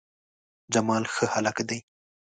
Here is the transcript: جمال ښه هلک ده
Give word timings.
جمال 0.73 1.03
ښه 1.13 1.25
هلک 1.33 1.57
ده 1.67 1.77